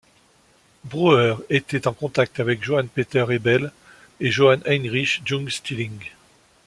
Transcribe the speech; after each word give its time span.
Brauer 0.83 1.35
était 1.51 1.87
en 1.87 1.93
contact 1.93 2.39
avec 2.39 2.63
Johann 2.63 2.87
Peter 2.87 3.23
Hebel 3.29 3.71
et 4.19 4.31
Johann 4.31 4.63
Heinrich 4.65 5.21
Jung-Stilling. 5.27 5.99